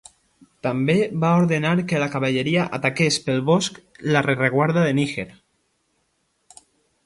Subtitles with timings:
[0.67, 3.79] També va ordenar que la cavalleria ataqués pel bosc
[4.17, 5.29] la rereguarda de Níger.